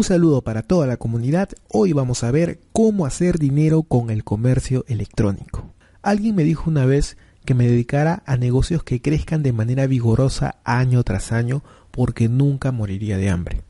Un 0.00 0.04
saludo 0.04 0.40
para 0.40 0.62
toda 0.62 0.86
la 0.86 0.96
comunidad. 0.96 1.50
Hoy 1.68 1.92
vamos 1.92 2.24
a 2.24 2.30
ver 2.30 2.58
cómo 2.72 3.04
hacer 3.04 3.38
dinero 3.38 3.82
con 3.82 4.08
el 4.08 4.24
comercio 4.24 4.82
electrónico. 4.88 5.74
Alguien 6.00 6.34
me 6.36 6.42
dijo 6.42 6.70
una 6.70 6.86
vez 6.86 7.18
que 7.44 7.52
me 7.52 7.68
dedicara 7.68 8.22
a 8.24 8.38
negocios 8.38 8.82
que 8.82 9.02
crezcan 9.02 9.42
de 9.42 9.52
manera 9.52 9.86
vigorosa 9.86 10.56
año 10.64 11.02
tras 11.02 11.32
año 11.32 11.62
porque 11.90 12.30
nunca 12.30 12.72
moriría 12.72 13.18
de 13.18 13.28
hambre. 13.28 13.60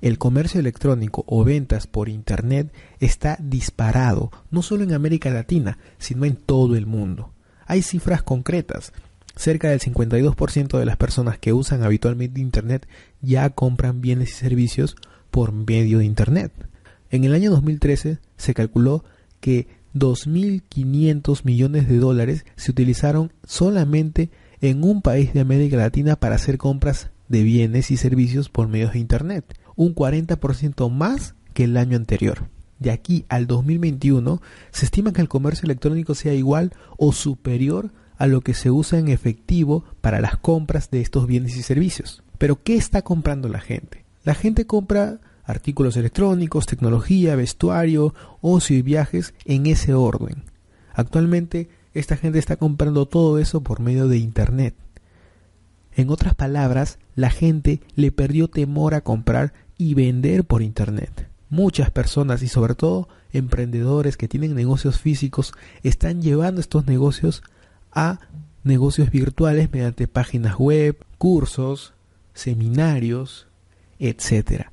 El 0.00 0.18
comercio 0.18 0.58
electrónico 0.58 1.22
o 1.28 1.44
ventas 1.44 1.86
por 1.86 2.08
Internet 2.08 2.72
está 2.98 3.38
disparado, 3.40 4.32
no 4.50 4.62
solo 4.62 4.82
en 4.82 4.94
América 4.94 5.30
Latina, 5.30 5.78
sino 5.98 6.24
en 6.24 6.34
todo 6.34 6.74
el 6.74 6.86
mundo. 6.86 7.30
Hay 7.66 7.82
cifras 7.82 8.24
concretas. 8.24 8.92
Cerca 9.36 9.68
del 9.68 9.78
52% 9.78 10.76
de 10.76 10.84
las 10.84 10.96
personas 10.96 11.38
que 11.38 11.52
usan 11.52 11.84
habitualmente 11.84 12.40
Internet 12.40 12.88
ya 13.22 13.50
compran 13.50 14.00
bienes 14.00 14.30
y 14.30 14.32
servicios 14.32 14.96
por 15.30 15.52
medio 15.52 15.98
de 15.98 16.04
Internet. 16.04 16.52
En 17.10 17.24
el 17.24 17.34
año 17.34 17.50
2013 17.50 18.18
se 18.36 18.54
calculó 18.54 19.04
que 19.40 19.66
2.500 19.94 21.44
millones 21.44 21.88
de 21.88 21.98
dólares 21.98 22.44
se 22.56 22.70
utilizaron 22.70 23.32
solamente 23.44 24.30
en 24.60 24.84
un 24.84 25.02
país 25.02 25.32
de 25.32 25.40
América 25.40 25.76
Latina 25.76 26.16
para 26.16 26.36
hacer 26.36 26.58
compras 26.58 27.10
de 27.28 27.42
bienes 27.42 27.90
y 27.90 27.96
servicios 27.96 28.48
por 28.48 28.68
medios 28.68 28.92
de 28.92 28.98
Internet, 28.98 29.58
un 29.76 29.94
40% 29.94 30.90
más 30.90 31.34
que 31.54 31.64
el 31.64 31.76
año 31.76 31.96
anterior. 31.96 32.48
De 32.78 32.90
aquí 32.90 33.24
al 33.28 33.46
2021 33.46 34.40
se 34.70 34.84
estima 34.84 35.12
que 35.12 35.20
el 35.20 35.28
comercio 35.28 35.66
electrónico 35.66 36.14
sea 36.14 36.34
igual 36.34 36.72
o 36.96 37.12
superior 37.12 37.92
a 38.16 38.26
lo 38.26 38.40
que 38.40 38.54
se 38.54 38.70
usa 38.70 38.98
en 38.98 39.08
efectivo 39.08 39.84
para 40.00 40.20
las 40.20 40.36
compras 40.36 40.90
de 40.90 41.00
estos 41.00 41.26
bienes 41.26 41.56
y 41.56 41.62
servicios. 41.62 42.22
Pero 42.38 42.62
¿qué 42.62 42.76
está 42.76 43.02
comprando 43.02 43.48
la 43.48 43.60
gente? 43.60 44.04
La 44.28 44.34
gente 44.34 44.66
compra 44.66 45.20
artículos 45.42 45.96
electrónicos, 45.96 46.66
tecnología, 46.66 47.34
vestuario, 47.34 48.14
ocio 48.42 48.76
y 48.76 48.82
viajes 48.82 49.32
en 49.46 49.64
ese 49.64 49.94
orden. 49.94 50.44
Actualmente 50.92 51.70
esta 51.94 52.14
gente 52.14 52.38
está 52.38 52.56
comprando 52.56 53.06
todo 53.06 53.38
eso 53.38 53.62
por 53.62 53.80
medio 53.80 54.06
de 54.06 54.18
Internet. 54.18 54.74
En 55.94 56.10
otras 56.10 56.34
palabras, 56.34 56.98
la 57.14 57.30
gente 57.30 57.80
le 57.94 58.12
perdió 58.12 58.48
temor 58.48 58.92
a 58.92 59.00
comprar 59.00 59.54
y 59.78 59.94
vender 59.94 60.44
por 60.44 60.60
Internet. 60.60 61.30
Muchas 61.48 61.90
personas 61.90 62.42
y 62.42 62.48
sobre 62.48 62.74
todo 62.74 63.08
emprendedores 63.32 64.18
que 64.18 64.28
tienen 64.28 64.54
negocios 64.54 64.98
físicos 64.98 65.54
están 65.82 66.20
llevando 66.20 66.60
estos 66.60 66.86
negocios 66.86 67.42
a 67.92 68.20
negocios 68.62 69.10
virtuales 69.10 69.72
mediante 69.72 70.06
páginas 70.06 70.56
web, 70.58 70.98
cursos, 71.16 71.94
seminarios, 72.34 73.48
etc. 73.98 74.66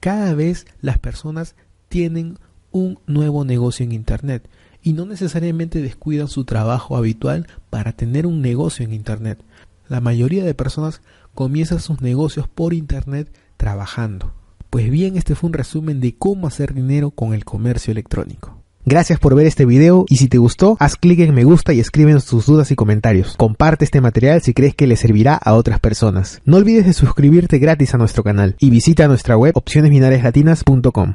Cada 0.00 0.34
vez 0.34 0.66
las 0.80 0.98
personas 0.98 1.56
tienen 1.88 2.38
un 2.72 2.98
nuevo 3.06 3.44
negocio 3.44 3.84
en 3.84 3.92
Internet 3.92 4.48
y 4.82 4.92
no 4.92 5.04
necesariamente 5.04 5.82
descuidan 5.82 6.28
su 6.28 6.44
trabajo 6.44 6.96
habitual 6.96 7.46
para 7.68 7.92
tener 7.92 8.26
un 8.26 8.40
negocio 8.40 8.84
en 8.84 8.92
Internet. 8.92 9.42
La 9.88 10.00
mayoría 10.00 10.44
de 10.44 10.54
personas 10.54 11.02
comienzan 11.34 11.80
sus 11.80 12.00
negocios 12.00 12.48
por 12.48 12.72
Internet 12.72 13.32
trabajando. 13.56 14.32
Pues 14.70 14.90
bien, 14.90 15.16
este 15.16 15.34
fue 15.34 15.48
un 15.48 15.54
resumen 15.54 16.00
de 16.00 16.16
cómo 16.16 16.46
hacer 16.46 16.74
dinero 16.74 17.10
con 17.10 17.34
el 17.34 17.44
comercio 17.44 17.90
electrónico. 17.90 18.59
Gracias 18.84 19.18
por 19.18 19.34
ver 19.34 19.46
este 19.46 19.66
video 19.66 20.04
y 20.08 20.16
si 20.16 20.28
te 20.28 20.38
gustó, 20.38 20.76
haz 20.80 20.96
clic 20.96 21.20
en 21.20 21.34
me 21.34 21.44
gusta 21.44 21.72
y 21.72 21.80
escríbenos 21.80 22.26
tus 22.26 22.46
dudas 22.46 22.70
y 22.70 22.76
comentarios. 22.76 23.36
Comparte 23.36 23.84
este 23.84 24.00
material 24.00 24.40
si 24.40 24.54
crees 24.54 24.74
que 24.74 24.86
le 24.86 24.96
servirá 24.96 25.34
a 25.34 25.54
otras 25.54 25.80
personas. 25.80 26.40
No 26.44 26.56
olvides 26.56 26.86
de 26.86 26.92
suscribirte 26.92 27.58
gratis 27.58 27.94
a 27.94 27.98
nuestro 27.98 28.24
canal 28.24 28.56
y 28.58 28.70
visita 28.70 29.06
nuestra 29.08 29.36
web 29.36 29.52
opcionesbinariaslatinas.com. 29.54 31.14